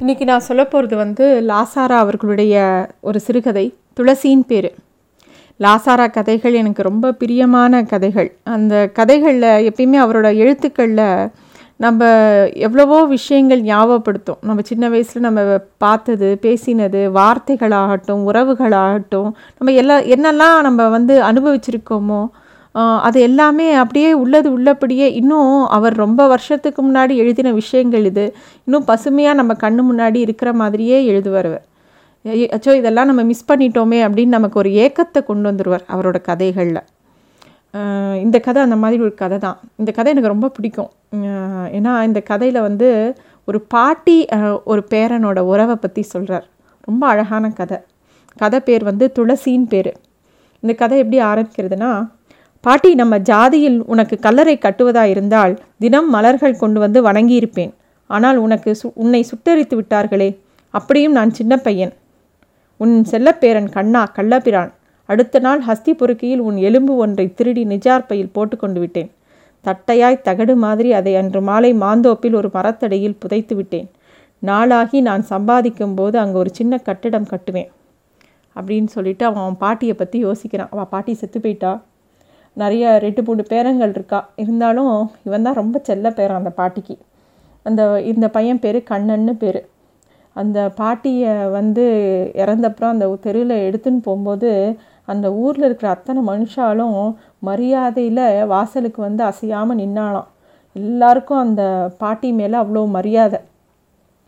[0.00, 2.54] இன்றைக்கி நான் சொல்ல போகிறது வந்து லாசாரா அவர்களுடைய
[3.00, 4.74] ஒரு சிறுகதை துளசியின் பேர்.
[5.60, 8.36] லாசாரா கதைகள் எனக்கு ரொம்ப பிரியமான கதைகள்.
[8.44, 11.28] அந்த கதைகளில் எப்பயுமே அவரோட எழுத்துக்களில்
[11.76, 12.08] நம்ம
[12.54, 14.40] எவ்வளவோ விஷயங்கள் ஞாபகப்படுத்தும்.
[14.40, 22.26] நம்ம சின்ன வயசில் நம்ம பார்த்தது பேசினது வார்த்தைகளாகட்டும் உறவுகளாகட்டும் நம்ம எல்லா என்னெல்லாம் நம்ம வந்து அனுபவிச்சிருக்கோமோ
[23.06, 28.24] அது எல்லாமே அப்படியே உள்ளது உள்ளபடியே இன்னும் அவர் ரொம்ப வருஷத்துக்கு முன்னாடி எழுதின விஷயங்கள் இது.
[28.66, 31.52] இன்னும் பசுமையாக நம்ம கண்ணு முன்னாடி இருக்கிற மாதிரியே எழுதுவார்
[32.54, 36.82] அச்சோ இதெல்லாம் நம்ம மிஸ் பண்ணிட்டோமே அப்படின்னு நமக்கு ஒரு ஏக்கத்தை கொண்டு வந்துடுவார் அவரோட கதைகளில்.
[38.24, 39.58] இந்த கதை அந்த மாதிரி ஒரு கதை தான்.
[39.80, 40.90] இந்த கதை எனக்கு ரொம்ப பிடிக்கும்.
[41.76, 42.88] ஏன்னா இந்த கதையில் வந்து
[43.48, 44.16] ஒரு பாட்டி
[44.72, 46.46] ஒரு பேரனோட உறவை பற்றி சொல்கிறார்
[46.88, 47.78] ரொம்ப அழகான கதை.
[48.42, 49.92] கதை பேர் வந்து துளசின்னு பேர்.
[50.62, 51.90] இந்த கதை எப்படி ஆரம்பிக்கிறதுனா
[52.64, 57.72] பாட்டி நம்ம ஜாதியில் உனக்கு கல்லறை கட்டுவதா இருந்தால் தினம் மலர்கள் கொண்டு வந்து வணங்கியிருப்பேன்.
[58.10, 60.28] ஆனால் உனக்கு சு உன்னை சுட்டரித்து விட்டார்களே
[60.74, 61.92] அப்படியும் நான் சின்ன பையன்.
[62.80, 64.70] உன் செல்லப்பேரன் கண்ணா கள்ளபிரான்.
[65.08, 69.10] அடுத்த நாள் ஹஸ்தி பொறுக்கியில் உன் எலும்பு ஒன்றை திருடி நிஜார் பையில் போட்டுக்கொண்டு விட்டேன்.
[69.64, 73.88] தட்டையாய் தகடு மாதிரி அதை அன்று மாலை மாந்தோப்பில் ஒரு மரத்தடியில் புதைத்து விட்டேன்.
[74.42, 77.70] நாளாகி நான் சம்பாதிக்கும் போது அங்கே ஒரு சின்ன கட்டிடம் கட்டுவேன்.
[78.56, 80.72] அப்படின்னு சொல்லிட்டு அவன் அவன் பாட்டியை பற்றி யோசிக்கிறான்.
[80.74, 81.72] அவள் பாட்டி செத்து போயிட்டா?
[82.56, 84.20] நிறைய ரெண்டு மூணு பேரங்கள் இருக்கா?
[84.42, 84.94] இருந்தாலும்
[85.26, 86.96] இவன் தான் ரொம்ப செல்ல பேரன் அந்த பாட்டிக்கு.
[87.66, 89.60] அந்த இந்த பையன் பேர் கண்ணன்னு பேர்.
[90.36, 91.84] அந்த பாட்டியை வந்து
[92.42, 94.50] இறந்தப்புறம் அந்த தெருவில் எடுத்துன்னு போகும்போது
[95.12, 96.98] அந்த ஊரில் இருக்கிற அத்தனை மனுஷாலும்
[97.48, 98.22] மரியாதையில்
[98.54, 100.28] வாசலுக்கு வந்து அசையாமல் நின்னாலாம்
[100.76, 101.62] எல்லாருக்கும் அந்த
[101.98, 103.38] பாட்டி மேலே அவ்வளோ மரியாதை.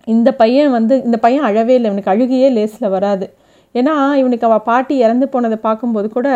[0.07, 1.89] இந்த பையன் வந்து இந்த பையன் அழவே இல்லை.
[1.91, 3.27] இவனுக்கு அழுகையே லேஸில் வராது.
[3.75, 6.29] ஏன்னா இவனுக்கு அவள் பாட்டி இறந்து போனதை பார்க்கும்போது கூட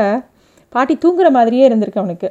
[0.73, 2.29] பாட்டி தூங்குற மாதிரியே இருந்திருக்கு அவனுக்கு.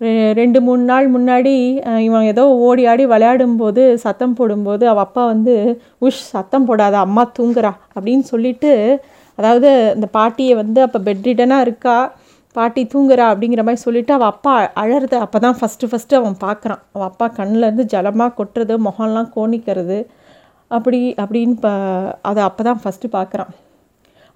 [0.00, 1.52] ரெ- ரெண்டு மூணு நாள் முன்னாடி
[2.00, 5.54] இவன் ஏதோ ஓடி ஆடி விளையாடும்போது சத்தம் போடும்போது அவள் அப்பா வந்து
[6.02, 8.72] உஷ் சத்தம் போடாத அம்மா தூங்குறா அப்படின்னு சொல்லிட்டு
[9.38, 11.96] அதாவது அந்த பாட்டியை வந்து அப்போ பெட்ரிடனாக இருக்கா
[12.56, 14.52] பாட்டி தூங்குறா அப்படிங்கிற மாதிரி சொல்லிவிட்டு அவள் அப்பா
[14.82, 19.98] அழறத அப்போ தான் ஃபஸ்ட்டு ஃபஸ்ட்டு அவன் பார்க்குறான் அவன் அப்பா கண்ணிலேருந்து ஜலமாக கொட்டுறது முகம்லாம் கோணிக்கிறது
[20.70, 21.68] அப்படி அப்படின்னு ப
[22.22, 23.50] அதை அப்போ தான் ஃபஸ்ட்டு பார்க்குறான்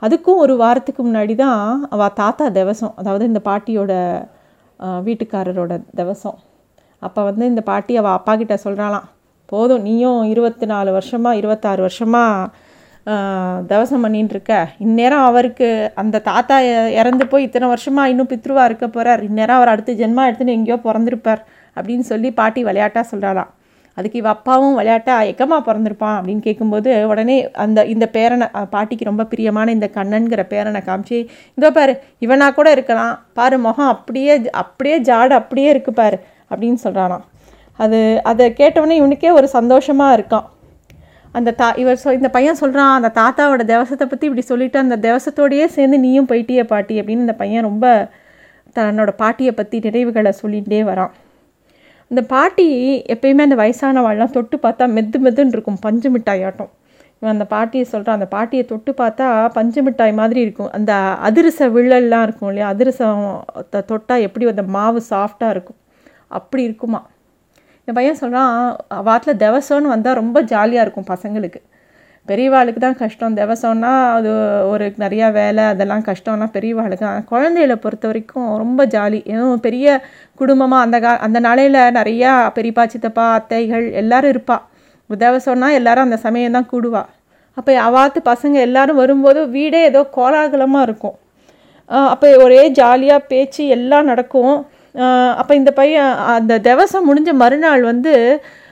[0.03, 1.63] அதுக்கும் ஒரு வாரத்துக்கு முன்னாடி தான்
[1.95, 3.93] அவள் தாத்தா திவசம் அதாவது இந்த பாட்டியோட
[5.07, 6.37] வீட்டுக்காரரோட திவசம்.
[7.03, 9.07] அப்போ வந்து இந்த பாட்டி அவள் அப்பா கிட்ட சொல்கிறாளாம்
[9.53, 12.67] போதும் நீயும் இருபத்தி நாலு வருஷமாக இருபத்தாறு வருஷமாக
[13.71, 14.55] தவசம் பண்ணின்னு இருக்க.
[14.87, 15.69] இந்நேரம் அவருக்கு
[16.01, 16.57] அந்த தாத்தா
[17.01, 21.43] இறந்து போய் இத்தனை வருஷமாக இன்னும் பித்ருவா இருக்க போகிறார் இந்நேரம் அவர் அடுத்த ஜென்மா எடுத்துன்னு எங்கேயோ பிறந்திருப்பார்.
[21.77, 23.51] அப்படின்னு சொல்லி பாட்டி விளையாட்டாக சொல்கிறாளாம்
[23.99, 29.73] அதுக்கு இவ அப்பாவும் விளையாட்டா எக்கமா பிறந்திருப்பான் அப்படின்னு கேட்கும்போது உடனே அந்த இந்த பேரனை பாட்டிக்கு ரொம்ப பிரியமான
[29.77, 31.19] இந்த கண்ணன்கிற பேரனை காமிச்சு
[31.59, 31.95] இதோ பாரு
[32.27, 33.15] இவனா கூட இருக்கலாம்.
[33.33, 36.19] பாரு முகம் அப்படியே அப்படியே ஜாடு அப்படியே இருக்கு பாரு
[36.51, 37.25] அப்படின்னு சொல்கிறானாம்
[37.79, 40.47] அது அதை கேட்டவுடனே இவனுக்கே ஒரு சந்தோஷமாக இருக்கான்
[41.35, 45.67] அந்த தா இவர் சொ இந்த பையன் சொல்கிறான் அந்த தாத்தாவோட தேவசத்தை பற்றி இப்படி சொல்லிட்டு அந்த தேவசத்தோடையே
[45.75, 47.87] சேர்ந்து நீயும் போயிட்டியே பாட்டி அப்படின்னு இந்த பையன் ரொம்ப
[48.77, 51.13] தன்னோட பாட்டியை பற்றி நினைவுகளை சொல்லிகிட்டே வரான்.
[52.09, 56.71] இந்த பாட்டி எப்பயுமே அந்த வயசானவாள்லாம் தொட்டு பார்த்தா மெத்து மெத்துன்னு இருக்கும் பஞ்சு மிட்டாய் ஆட்டம்
[57.21, 60.71] இவன் அந்த பாட்டியை சொல்கிறான் அந்த பாட்டியை தொட்டு பார்த்தா பஞ்சு மிட்டாய் மாதிரி இருக்கும்.
[60.71, 60.93] அந்த
[61.25, 62.69] அதிரச விழல்லாம் இருக்கும் இல்லையா?
[62.69, 65.77] அதிரசம் த- எப்படி அந்த மாவு சாஃப்டாக இருக்கும்?
[66.29, 67.07] அப்படி இருக்குமா?
[67.79, 71.63] இந்த பையன் சொல்கிறான் வாட்டில் திவசம்னு வந்தால் ரொம்ப ஜாலியாக இருக்கும் பசங்களுக்கு.
[72.31, 73.37] பெரியவாளுக்கு தான் கஷ்டம்.
[73.39, 74.31] திவசம்னா அது
[74.73, 77.05] ஒரு நிறையா வேலை அதெல்லாம் கஷ்டம்னா பெரியவாளுக்கு.
[77.07, 79.21] தான் குழந்தைகளை பொறுத்த வரைக்கும் ரொம்ப ஜாலி.
[79.35, 79.99] ஏதோ பெரிய
[80.41, 84.59] குடும்பமாக அந்த கா அந்த நாளையில் நிறையா பெரியப்பா சித்தப்பா அத்தைகள் எல்லோரும் இருப்பா.
[85.11, 87.03] திவசம்னா எல்லாரும் அந்த சமயம் தான் கூடுவா.
[87.59, 91.17] அப்போ அவாத்து பசங்க எல்லாரும் வரும்போது வீடே ஏதோ கோலாகலமாக இருக்கும்.
[92.13, 94.57] அப்போ ஒரே ஜாலியாக பேச்சு எல்லாம் நடக்கும்.
[95.41, 98.15] அப்போ இந்த பையன் அந்த திவசம் முடிஞ்ச மறுநாள் வந்து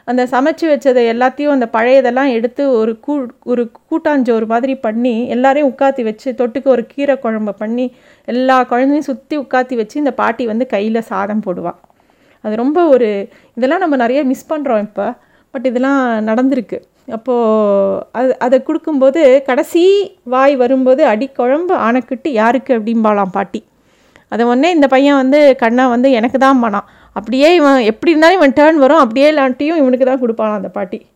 [0.08, 6.02] அந்த சமைச்சு வச்சதை எல்லாத்தையும் அந்த பழையதெல்லாம் எடுத்து ஒரு கூ ஒரு கூட்டாஞ்சோறு மாதிரி பண்ணி எல்லாரையும் உட்காத்தி
[6.02, 7.94] வச்சு தொட்டுக்கு ஒரு கீரை குழம்பு பண்ணி
[8.24, 11.78] எல்லா குழந்தையும் சுற்றி உட்காத்தி வச்சு இந்த பாட்டி வந்து கையில் சாதம் போடுவாள்
[12.40, 15.14] அது ரொம்ப ஒரு இதெல்லாம் நம்ம நிறைய மிஸ் பண்ணுறோம் இப்போ
[15.50, 16.78] பட் இதெல்லாம் நடந்திருக்கு.
[17.12, 19.84] அப்போது அது அதை கொடுக்கும்போது கடைசி
[20.24, 21.74] வாய் வரும்போது அடி குழம்பு
[22.22, 22.78] யாருக்கு?
[22.78, 23.64] அப்படிம்பாளாம் பாட்டி.
[24.28, 28.52] அதை உடனே இந்த பையன் வந்து கண்ணா வந்து எனக்கு தான் பண்ணான் அப்படியே இவன் எப்படி இருந்தாலும் இவன்
[28.52, 28.98] டேர்ன் வரும்.
[28.98, 31.06] அப்படியே இல்லாட்டியும் இவனுக்கு தான் கொடுப்பான் அந்த பாட்டி.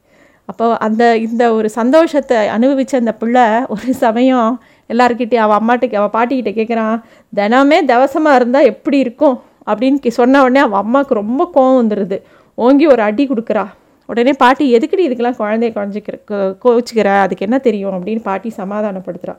[0.44, 6.56] அப்போ அந்த இந்த ஒரு சந்தோஷத்தை அனுபவித்த அந்த பிள்ளை ஒரு சமயம் எல்லாருக்கிட்டே அவள் அம்மாட்டுக்கு அவள் பாட்டிக்கிட்ட
[6.56, 7.02] கேட்குறான்
[7.36, 9.42] தினமே தவசமாக இருந்தால் எப்படி இருக்கும்?
[9.66, 12.22] அப்படின்னு கே- சொன்ன உடனே அவள் அம்மாவுக்கு ரொம்ப கோவம் வந்துடுது
[12.54, 13.66] ஓங்கி ஒரு அடி கொடுக்குறா.
[14.06, 17.20] உடனே பாட்டி எதுக்குடி இதுக்கெல்லாம் குழந்தைய குழஞ்சிக்கிற கோ- கோவிச்சுக்கிற?
[17.20, 17.92] அதுக்கு என்ன தெரியும்?
[17.92, 19.36] அப்படின்னு பாட்டி சமாதானப்படுத்துகிறா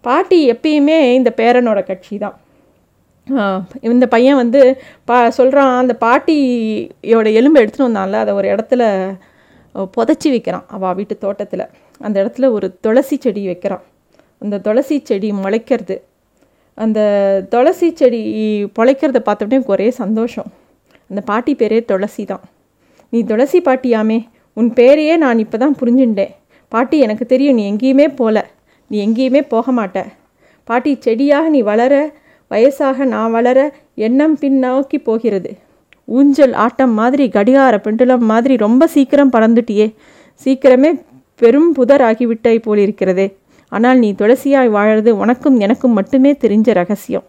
[0.00, 2.38] பாட்டி எப்பயுமே இந்த பேரனோட கட்சி தான்
[3.90, 4.60] இந்த பையன் வந்து
[5.08, 8.82] பா சொல்கிறான் அந்த பாட்டியோட எலும்பு எடுத்துகிட்டு வந்தான்ல அதை ஒரு இடத்துல
[9.96, 11.64] புதைச்சி வைக்கிறான் அவள் வீட்டு தோட்டத்தில்.
[12.06, 13.82] அந்த இடத்துல ஒரு துளசி செடி வைக்கிறான்.
[14.42, 15.96] அந்த துளசி செடி முளைக்கிறது.
[16.78, 17.00] அந்த
[17.52, 18.20] துளசி செடி
[18.78, 20.48] முளைக்கிறத பார்த்தோன்னே ஒரே சந்தோஷம்.
[21.10, 22.44] அந்த பாட்டி பேரே துளசி தான்.
[23.12, 24.18] நீ துளசி பாட்டியாமே
[24.56, 26.32] உன் பேரையே நான் இப்போ தான் புரிஞ்சுட்டேன்
[26.72, 28.38] பாட்டி எனக்கு தெரியும் நீ எங்கேயுமே போகல
[28.90, 29.98] நீ எங்கேயுமே போக மாட்ட.
[30.68, 31.94] பாட்டி செடியாக நீ வளர
[32.50, 35.50] வயசாக நான் வளர எண்ணம் பின்னோக்கி போகிறது.
[36.04, 39.94] ஊஞ்சல் ஆட்டம் மாதிரி கடிகார பெண்டுலம் மாதிரி ரொம்ப சீக்கிரம் பறந்துட்டியே.
[40.44, 40.90] சீக்கிரமே
[41.36, 43.26] பெரும் புதர் ஆகிவிட்டாய் போலிருக்கிறதே.
[43.68, 47.24] ஆனால் நீ துளசியாய் வாழறது உனக்கும் எனக்கும் மட்டுமே தெரிஞ்ச ரகசியம்.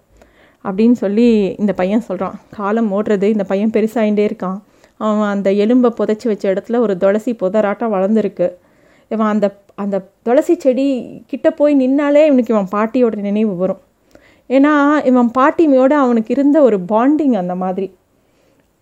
[0.63, 4.59] அப்படின்னு சொல்லி இந்த பையன் சொல்கிறான் காலம் ஓடுறது இந்த பையன் பெருசாகிட்டே இருக்கான்.
[4.97, 8.47] அவன் அந்த எலும்பை புதைச்சி வச்ச இடத்துல ஒரு துளசி புதராட்டம் வளர்ந்துருக்கு.
[9.09, 10.87] இவன் அந்த அந்த துளசி செடி
[11.27, 13.81] கிட்ட போய் நின்னாலே இவனுக்கு இவன் பாட்டியோட நினைவு வரும்.
[14.49, 14.73] ஏன்னா
[15.05, 17.87] இவன் பாட்டிமையோடு அவனுக்கு இருந்த ஒரு பாண்டிங் அந்த மாதிரி.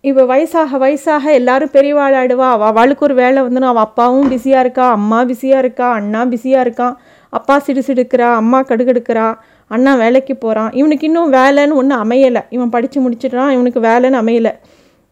[0.02, 4.88] இவள் வயசாக வயசாக எல்லாரும் பெரியவாள் அவள் அவளுக்கு ஒரு வேலை வந்துடும் அவள் அப்பாவும் பிஸியாக இருக்கா?
[4.90, 5.92] அம்மா பிஸியாக இருக்கா?
[5.92, 6.96] அண்ணா பிஸியாக இருக்கான்
[7.30, 8.28] அப்பா சிடுசிடுக்கிறா?
[8.34, 9.28] அம்மா கடுகெடுக்கிறா?
[9.72, 12.42] அண்ணா வேலைக்கு போகிறான் இவனுக்கு இன்னும் வேலைன்னு ஒன்றும் அமையலை.
[12.50, 14.52] இவன் படித்து முடிச்சிட்றான் இவனுக்கு வேலைன்னு அமையலை.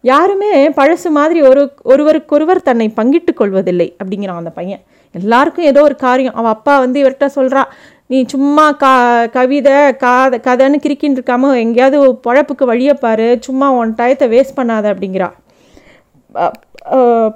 [0.02, 4.82] யாருமே பழசு மாதிரி ஒரு ஒருவருக்கொருவர் தன்னை பங்கிட்டு கொள்வதில்லை அப்படிங்கிறான் அந்த பையன்.
[5.12, 6.34] எல்லாருக்கும் ஏதோ ஒரு காரியம்.
[6.34, 7.64] அவள் அப்பா வந்து இவர்கிட்ட சொல்கிறா
[8.10, 8.92] நீ சும்மா கா
[9.36, 13.28] கவிதை காத கதைன்னு கிரிக்கின்னு இருக்காம எங்கேயாவது பழப்புக்கு பாரு.
[13.48, 15.30] சும்மா உன் டயத்தை வேஸ்ட் பண்ணாத அப்படிங்கிறா.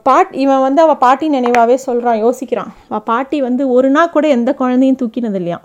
[0.08, 2.72] பாட் இவன் வந்து அவள் பாட்டி நினைவாகவே சொல்கிறான் யோசிக்கிறான்.
[2.90, 5.60] அவள் பாட்டி வந்து ஒரு நாள் கூட எந்த குழந்தையும் தூக்கினது இல்லையா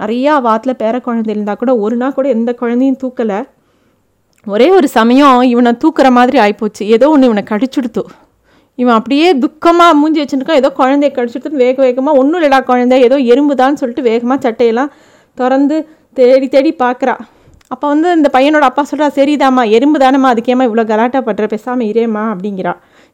[0.00, 3.40] நிறையா வாத்தில் பேர குழந்தை இருந்தால் கூட ஒரு நாள் கூட எந்த குழந்தையும் தூக்கலை.
[4.46, 6.82] ஒரே ஒரு சமயம் இவனை தூக்குற மாதிரி ஆயிப்போச்சு.
[6.96, 8.04] ஏதோ ஒன்று இவனை கடிச்சுடுத்து.
[8.80, 13.80] இவன் அப்படியே துக்கமாக மூஞ்சி வச்சுருக்கான் ஏதோ குழந்தைய கடிச்சுட்டு வேக வேகமாக ஒன்றும் இல்லடா குழந்தை ஏதோ எறும்புதான்னு
[13.80, 14.90] சொல்லிட்டு வேகமாக சட்டையெல்லாம்
[15.38, 15.76] திறந்து
[16.18, 17.14] தேடி தேடி பார்க்குறா.
[17.74, 22.22] அப்போ வந்து இந்த பையனோட அப்பா சொல்கிறா சரிதாம்மா எறும்பு தானம்மா அதுக்கேம்மா இவ்வளோ கலாட்டா படுற பேசாமல் இரேம்மா
[22.32, 22.72] அப்படிங்கிறா.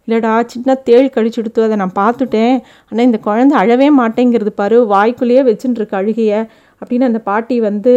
[0.09, 2.57] இல்லைடா சின்ன தேள் கழிச்சுடுத்து அதை நான் பார்த்துட்டேன்.
[2.91, 6.33] ஆனால் இந்த குழந்தை அழவே மாட்டேங்கிறது பாரு வாய்க்குள்ளேயே வச்சுட்டு இருக்கு அழுகைய
[6.81, 7.93] அப்படின்னு அந்த பாட்டி வந்து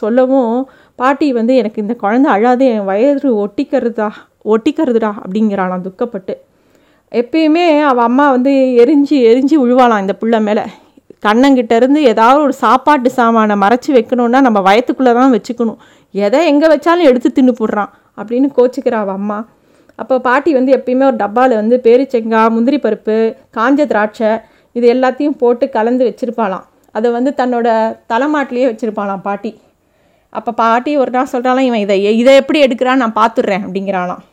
[0.00, 0.54] சொல்லவும்
[0.98, 4.10] பாட்டி வந்து எனக்கு இந்த குழந்தை அழாது என் வயது ஒட்டிக்கிறதா
[4.54, 6.34] ஒட்டிக்கிறதுடா அப்படிங்கிறான் நான் துக்கப்பட்டு.
[7.12, 8.52] எப்பயுமே அவள் அம்மா வந்து
[8.82, 10.64] எரிஞ்சு எரிஞ்சு விழுவாளாம் இந்த பிள்ளை மேலே.
[11.26, 15.78] கண்ணங்கிட்ட இருந்து ஏதாவது ஒரு சாப்பாட்டு சாமானை மறைச்சி வைக்கணுன்னா நம்ம வயத்துக்குள்ளே தான் வச்சுக்கணும்.
[16.14, 19.38] எதை எங்கே வச்சாலும் எடுத்து தின்னு போடுறான் அப்படின்னு கோச்சிக்கிறா அவள் அம்மா.
[20.02, 23.16] அப்போ பாட்டி வந்து எப்பயுமே ஒரு டப்பாவில் வந்து பேரிச்செங்காய் முந்திரி பருப்பு
[23.56, 24.30] காஞ்ச திராட்சை
[24.76, 26.66] இது எல்லாத்தையும் போட்டு கலந்து வச்சுருப்பாளாம்.
[26.94, 27.68] அதை வந்து தன்னோட
[28.12, 29.52] தலைமாட்டிலேயே வச்சுருப்பாளாம் பாட்டி.
[30.32, 34.24] அப்போ பாட்டி ஒரு நாள் சொல்கிறாலாம் இவன் இதை இதை எப்படி எடுக்கிறான்னு நான் பார்த்துட்றேன் அப்படிங்கிறானாம்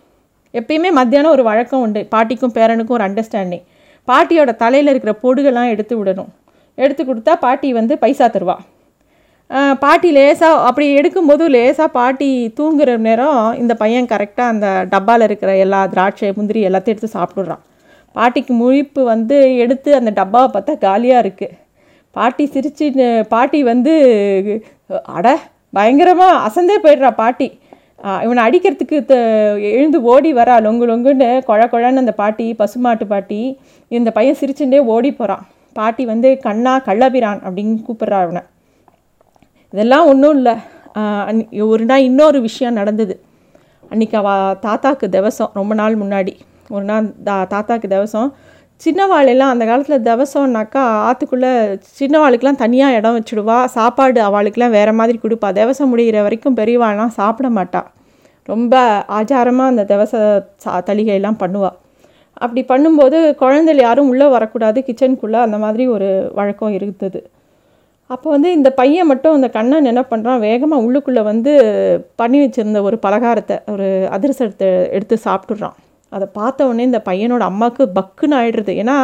[0.59, 2.01] எப்பயுமே மத்தியானம் ஒரு வழக்கம் உண்டு.
[2.13, 3.65] பாட்டிக்கும் பேரனுக்கும் ஒரு அண்டர்ஸ்டாண்டிங்
[4.09, 6.31] பாட்டியோட தலையில் இருக்கிற பொடுகள்லாம் எடுத்து விடணும்.
[6.77, 8.57] எடுத்து கொடுத்தா பாட்டி வந்து பைசா தருவா.
[9.83, 12.29] பாட்டி லேசாக அப்படி எடுக்கும்போது லேசாக பாட்டி
[12.59, 17.61] தூங்குற நேரம் இந்த பையன் கரெக்டாக அந்த டப்பாவில் இருக்கிற எல்லா திராட்சை முந்திரி எல்லாத்தையும் எடுத்து சாப்பிட்றான்.
[18.15, 21.57] பாட்டிக்கு முழிப்பு வந்து எடுத்து அந்த டப்பாவை பார்த்தா காலியாக இருக்குது
[22.15, 22.85] பாட்டி சிரிச்சு
[23.33, 23.93] பாட்டி வந்து
[25.17, 25.27] அட
[25.77, 27.47] பயங்கரமாக அசந்தே போயிடுறா பாட்டி.
[28.23, 29.15] இவனை அடிக்கிறதுக்கு த
[29.71, 33.39] எழுந்து ஓடி வரா லொங்கு லொங்குன்னு குழ குழன்னு அந்த பாட்டி பசுமாட்டு பாட்டி
[33.91, 35.43] இந்த பையன் சிரிச்சுட்டே ஓடி போகிறான்
[35.75, 38.41] பாட்டி வந்து கண்ணா கள்ளபிரான் அப்படின்னு கூப்பிட்றா அவனை.
[39.73, 40.53] இதெல்லாம் ஒன்றும் இல்லை.
[41.73, 43.15] ஒரு நாள் இன்னொரு விஷயம் நடந்தது.
[43.91, 46.33] அன்றைக்கி அவள் தாத்தாக்கு தவசம் ரொம்ப நாள் முன்னாடி.
[46.69, 48.29] ஒரு நாள் தா தாத்தாக்கு தவசம்
[48.81, 51.51] சின்ன வாழையெல்லாம் அந்த காலத்தில் திவசம்னாக்கா ஆற்றுக்குள்ளே
[51.99, 53.57] சின்னவாளுக்கெலாம் தனியாக இடம் வச்சுடுவா.
[53.75, 55.49] சாப்பாடு அவளுக்கெலாம் வேறு மாதிரி கொடுப்பா.
[55.59, 57.89] திவசம் முடிகிற வரைக்கும் பெரியவாள்லாம் சாப்பிட மாட்டாள்
[58.49, 58.75] ரொம்ப
[59.17, 60.13] ஆச்சாரமாக அந்த திவச
[60.63, 61.77] சா தளிகையெல்லாம் பண்ணுவாள்
[62.43, 64.79] அப்படி பண்ணும்போது குழந்தைகள் யாரும் உள்ளே வரக்கூடாது.
[64.87, 66.09] கிச்சனுக்குள்ளே அந்த மாதிரி ஒரு
[66.39, 67.19] வழக்கம் இருந்தது.
[68.09, 71.51] அப்போ வந்து இந்த பையன் மட்டும் அந்த கண்ணன் என்ன பண்ணுறான் வேகமாக உள்ளுக்குள்ளே வந்து
[72.21, 75.77] பண்ணி வச்சுருந்த ஒரு பலகாரத்தை ஒரு அதிரசத்தை எடுத்து சாப்பிட்டுடுறான்
[76.15, 78.73] அதை பார்த்த உடனே இந்த பையனோட அம்மாவுக்கு பக்குன்னு ஆயிடுறது.
[78.81, 78.97] ஏன்னா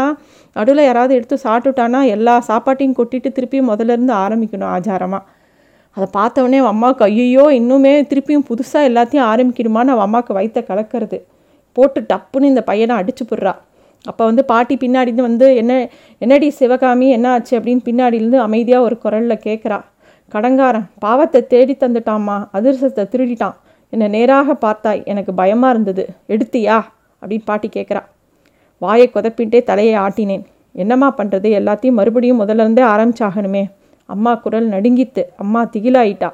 [0.55, 5.23] நடுவில் யாராவது எடுத்து சாப்பிட்டுட்டானா எல்லா சாப்பாட்டையும் கொட்டிட்டு திருப்பியும் முதலேருந்து ஆரம்பிக்கணும் ஆச்சாரமாக
[5.97, 11.17] அதை பார்த்த உடனே அவன் அம்மாவுக்கு ஐயோ இன்னுமே திருப்பியும் புதுசாக எல்லாத்தையும் ஆரம்பிக்கணுமான்னு அவன் அம்மாவுக்கு வைத்த கலக்கிறது.
[11.77, 13.53] போட்டு டப்புன்னு இந்த பையனை அடிச்சு போடுறா.
[14.05, 15.73] அப்போ வந்து பாட்டி பின்னாடிந்து வந்து என்ன
[16.23, 17.53] என்னடி சிவகாமி என்ன ஆச்சு?
[17.57, 19.79] அப்படின்னு பின்னாடியிலேருந்து அமைதியாக ஒரு குரலில் கேட்குறா
[20.33, 23.57] கடங்காரன் பாவத்தை தேடி தந்துட்டாம்மா அதிர்சத்தை திருடிட்டான்.
[23.93, 26.03] என்னை நேராக பார்த்தாய் எனக்கு பயமாக இருந்தது.
[26.33, 26.77] எடுத்தியா?
[27.21, 28.01] அப்படின்னு பாட்டி கேட்குறா
[28.81, 30.43] வாயை குதப்பின்ட்டே தலையை ஆட்டினேன்.
[30.81, 33.63] என்னம்மா பண்ணுறது எல்லாத்தையும் மறுபடியும் முதல்ல இருந்தே ஆரம்பிச்சாகணுமே.
[34.09, 36.29] அம்மா குரல் நடுங்கித்து அம்மா திகிலாயிட்டா.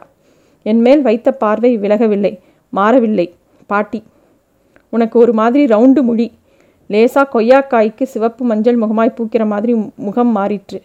[0.64, 2.32] என் மேல் வைத்த பார்வை விலகவில்லை
[2.74, 3.28] மாறவில்லை.
[3.72, 4.00] பாட்டி
[4.90, 6.28] உனக்கு ஒரு மாதிரி ரவுண்டு முடி.
[6.94, 9.74] லேசா கொய்யாக்காய்க்கு சிவப்பு மஞ்சள் முகமாய் பூக்கிற மாதிரி
[10.06, 10.80] முகம் மாறிற்று.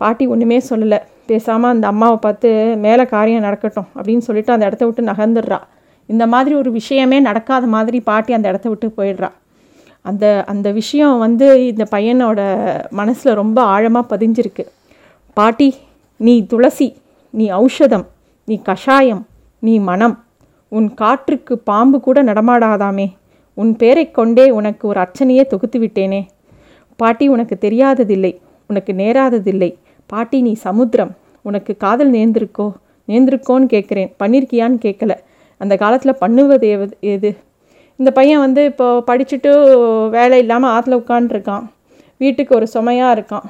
[0.00, 0.98] பாட்டி ஒன்றுமே சொல்லலை.
[1.30, 2.48] பேசாமல் அந்த அம்மாவை பார்த்து
[2.84, 5.58] மேலே காரியம் நடக்கட்டும் அப்படின்னு சொல்லிட்டு அந்த இடத்த விட்டு நகர்ந்துடுறா.
[6.06, 9.30] இந்த மாதிரி ஒரு விஷயமே நடக்காத மாதிரி பாட்டி அந்த இடத்த விட்டு போயிடுறா.
[10.00, 12.40] அந்த அந்த விஷயம் வந்து இந்த பையனோட
[12.90, 14.66] மனசில் ரொம்ப ஆழமாக பதிஞ்சிருக்கு.
[15.34, 15.74] பாட்டி
[16.16, 16.96] நீ துளசி
[17.30, 18.04] நீ ஔஷதம்
[18.44, 19.26] நீ கஷாயம்
[19.58, 20.24] நீ மனம்.
[20.68, 23.12] உன் காற்றுக்கு பாம்பு கூட நடமாடாதாமே.
[23.54, 26.26] உன் பேரை கொண்டே உனக்கு ஒரு அர்ச்சனையே தொகுத்து விட்டேனே.
[26.96, 28.38] பாட்டி உனக்கு தெரியாததில்லை.
[28.68, 29.74] உனக்கு நேராததில்லை.
[30.06, 31.16] பாட்டி நீ சமுத்திரம்.
[31.42, 32.72] உனக்கு காதல் நேர்ந்திருக்கோ?
[33.08, 34.12] நேர்ந்திருக்கோன்னு கேட்குறேன்.
[34.18, 35.16] பண்ணியிருக்கியான்னு கேட்கல.
[35.60, 36.68] அந்த காலத்தில் பண்ணுவது
[37.14, 37.30] எது?
[38.00, 39.50] இந்த பையன் வந்து இப்போ படிச்சுட்டு
[40.16, 41.64] வேலை இல்லாமல் ஆற்றுல உட்காண்ட்ருக்கான்
[42.24, 43.46] வீட்டுக்கு ஒரு சுமையாக இருக்கான்.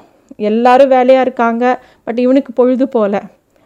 [0.51, 1.65] எல்லாரும் வேலையாக இருக்காங்க
[2.07, 3.17] பட் இவனுக்கு பொழுது போகல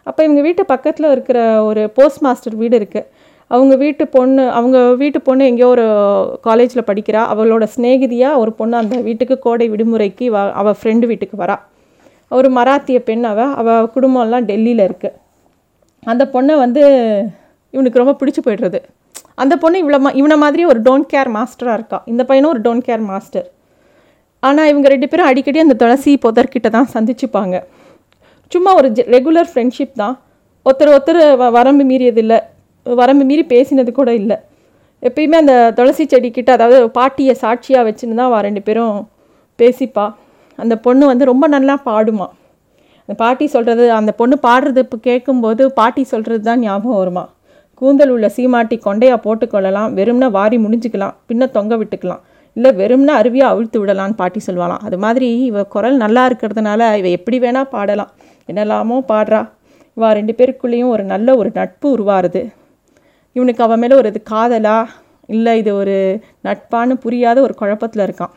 [0.07, 3.07] அப்போ இவங்க வீட்டு பக்கத்தில் இருக்கிற ஒரு போஸ்ட் மாஸ்டர் வீடு இருக்குது
[3.51, 5.85] அவங்க வீட்டு பொண்ணு அவங்க வீட்டு பொண்ணு எங்கேயோ ஒரு
[6.47, 7.21] காலேஜில் படிக்கிறா.
[7.33, 11.57] அவளோட சிநேகிதியாக ஒரு பொண்ணு அந்த வீட்டுக்கு கோடை விடுமுறைக்கு வ அவள் ஃப்ரெண்டு வீட்டுக்கு வரா.
[12.31, 15.17] ஒரு மராத்திய பெண் அவள் அவள் குடும்பம்லாம் டெல்லியில் இருக்குது
[16.11, 16.83] அந்த பொண்ணை வந்து
[17.75, 18.79] இவனுக்கு ரொம்ப பிடிச்சி போய்டுறது.
[19.41, 21.99] அந்த பொண்ணு இவ்வளோ மா இவனை மாதிரி ஒரு டோன்ட் கேர் மாஸ்டராக இருக்கா.
[22.11, 23.47] இந்த பையனும் ஒரு டோன்ட் கேர் மாஸ்டர்
[24.47, 27.55] ஆனால் இவங்க ரெண்டு பேரும் அடிக்கடி அந்த துளசி புதர்கிட்ட தான் சந்திச்சுப்பாங்க.
[28.53, 30.15] சும்மா ஒரு ரெகுலர் ஃப்ரெண்ட்ஷிப் தான்.
[30.65, 32.39] ஒருத்தர் ஒருத்தர் வ வரம்பு மீறியதில்லை.
[32.85, 34.37] வரம்பு மீறி பேசினது கூட இல்லை.
[35.07, 38.97] எப்பயுமே அந்த துளசி செடிக்கிட்ட அதாவது பாட்டியை சாட்சியாக வச்சுன்னு தான் அவள் ரெண்டு பேரும்
[39.59, 40.05] பேசிப்பா.
[40.59, 42.27] அந்த பொண்ணு வந்து ரொம்ப நல்லா பாடுமா.
[43.03, 47.23] அந்த பாட்டி சொல்கிறது அந்த பொண்ணு பாடுறது இப்போ கேட்கும்போது பாட்டி சொல்கிறது தான் ஞாபகம் வருமா.
[47.81, 49.89] கூந்தல் உள்ள சீமாட்டி கொண்டையாக போட்டுக்கொள்ளலாம்.
[49.99, 51.15] வெறும்னா வாரி முடிஞ்சுக்கலாம்.
[51.29, 52.21] பின்ன தொங்க விட்டுக்கலாம்.
[52.57, 57.37] இல்லை வெறும்னா அருவியாக அவிழ்த்து விடலான்னு பாட்டி சொல்லுவாளாம் அது மாதிரி இவ குரல் நல்லா இருக்கிறதுனால இவ எப்படி
[57.45, 58.11] வேணால் பாடலாம்.
[58.49, 59.41] என்னெல்லாமோ பாடுறா.
[59.97, 62.41] இவா ரெண்டு பேருக்குள்ளேயும் ஒரு நல்ல ஒரு நட்பு உருவாருது
[63.37, 64.77] இவனுக்கு அவன் மேலே ஒரு இது காதலா?
[65.35, 65.95] இல்லை இது ஒரு
[66.47, 68.33] நட்பான்னு புரியாத ஒரு குழப்பத்தில் இருக்கான்.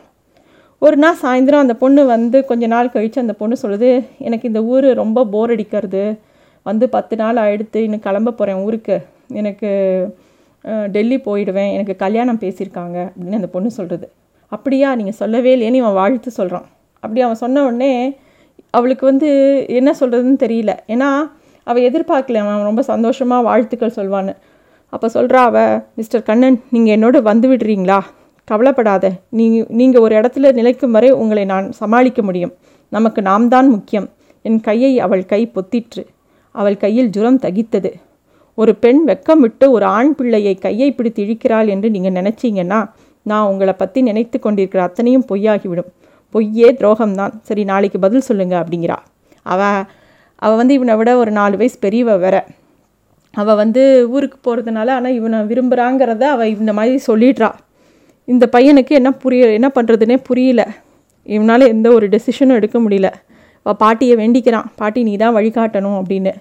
[0.85, 3.89] ஒரு நாள் சாயந்தரம் அந்த பொண்ணு வந்து கொஞ்ச நாள் கழித்து அந்த பொண்ணு சொல்லுது
[4.27, 6.03] எனக்கு இந்த ஊர் ரொம்ப போர் அடிக்கிறது.
[6.69, 8.97] வந்து பத்து நாள் ஆகிடுத்து இன்னும் கிளம்ப போகிறேன் ஊருக்கு.
[9.41, 9.69] எனக்கு
[10.95, 14.07] டெல்லி போயிடுவேன் எனக்கு கல்யாணம் பேசியிருக்காங்க அப்படின்னு அந்த பொண்ணு சொல்கிறது
[14.51, 16.67] அப்படியா நீங்கள் சொல்லவே இல்லையேன்னு அவன் வாழ்த்து சொல்கிறான்
[17.03, 17.91] அப்படி அவன் சொன்ன உடனே
[18.77, 19.29] அவளுக்கு வந்து
[19.79, 20.71] என்ன சொல்கிறதுன்னு தெரியல.
[20.93, 21.09] ஏன்னா
[21.67, 24.33] அவள் எதிர்பார்க்கல அவன் ரொம்ப சந்தோஷமாக வாழ்த்துக்கள் சொல்வான்னு.
[24.93, 27.99] அப்போ சொல்கிறா அவள் மிஸ்டர் கண்ணன் நீங்கள் என்னோட வந்து விடுறீங்களா?
[28.47, 29.05] கவலைப்படாத.
[29.29, 29.45] நீ
[29.79, 32.53] நீங்கள் ஒரு இடத்துல நிலைக்கும் வரை உங்களை நான் சமாளிக்க முடியும்.
[32.91, 34.07] நமக்கு நாம் தான் முக்கியம்.
[34.45, 36.03] என் கையை அவள் கை பொத்திற்று.
[36.51, 37.91] அவள் கையில் ஜுரம் தகித்தது.
[38.55, 42.79] ஒரு பெண் வெக்கமிட்டு ஒரு ஆண் பிள்ளையை கையை பிடித்து இழிக்கிறாள் என்று நீங்கள் நினச்சிங்கன்னா
[43.21, 45.89] நான் உங்களை பற்றி நினைத்து கொண்டிருக்கிற அத்தனையும் பொய்யாகிவிடும்.
[46.31, 47.33] பொய்யே துரோகம்தான்.
[47.41, 48.97] சரி நாளைக்கு பதில் சொல்லுங்க அப்படிங்கிறா.
[49.43, 49.61] அவ
[50.35, 52.35] அவள் வந்து இவனை விட ஒரு நாலு வயசு பெரியவ வேற.
[53.31, 57.51] அவள் வந்து ஊருக்கு போகிறதுனால ஆனால் இவனை விரும்புகிறாங்கிறத அவள் இந்த மாதிரி சொல்லிடுறா.
[58.25, 60.61] இந்த பையனுக்கு என்ன புரிய என்ன பண்ணுறதுனே புரியல.
[61.23, 63.09] இவனால் எந்த ஒரு டெசிஷனும் எடுக்க முடியல.
[63.65, 64.67] அவள் பாட்டியை வேண்டிக்கிறான்.
[64.75, 66.33] பாட்டி நீ தான் வழிகாட்டணும் அப்படின்னு.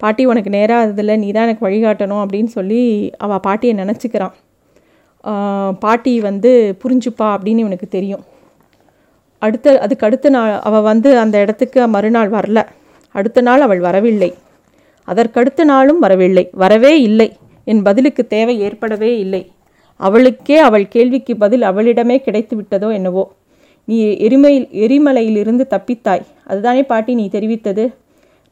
[0.00, 2.82] பாட்டி உனக்கு நேராக அதில் நீ தான் எனக்கு வழிகாட்டணும் அப்படின்னு சொல்லி
[3.24, 4.34] அவள் பாட்டியை நினச்சிக்கிறான்.
[5.84, 6.50] பாட்டி வந்து
[6.82, 8.22] புரிஞ்சுப்பா அப்படின்னு இவனுக்கு தெரியும்.
[9.42, 12.60] அடுத்த அதுக்கு அடுத்த நாள் அவள் வந்து அந்த இடத்துக்கு மறுநாள் வரல.
[13.14, 14.30] அடுத்த நாள் அவள் வரவில்லை.
[15.08, 16.44] அதற்கடுத்த நாளும் வரவில்லை.
[16.62, 17.28] வரவே இல்லை.
[17.70, 19.42] என் பதிலுக்கு தேவை ஏற்படவே இல்லை.
[20.00, 23.24] அவளுக்கே அவள் கேள்விக்கு பதில் அவளிடமே கிடைத்து விட்டதோ என்னவோ.
[23.88, 26.24] நீ எரிமையில் எரிமலையிலிருந்து தப்பித்தாய்.
[26.50, 27.84] அதுதானே பாட்டி நீ தெரிவித்தது?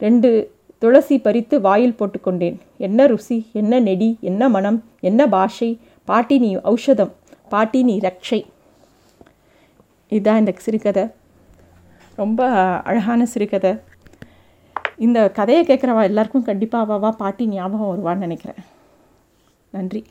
[0.01, 0.29] ரெண்டு
[0.77, 2.57] துளசி பறித்து வாயில் போட்டுக்கொண்டேன்.
[2.77, 7.13] என்ன ருசி என்ன நெடி என்ன மனம் என்ன பாஷை பாட்டி நீ ஔஷதம்
[7.49, 8.45] பாட்டி நீ ரக்ஷை.
[10.09, 11.05] இதுதான் இந்த சிறுகதை.
[12.15, 12.49] ரொம்ப
[12.89, 13.73] அழகான சிறுகதை.
[14.97, 18.61] இந்த கதையை கேட்குறவா எல்லாருக்கும் கண்டிப்பாக அவாவா பாட்டி ஞாபகம் வருவான்னு நினைக்கிறேன்.
[19.69, 20.03] நன்றி.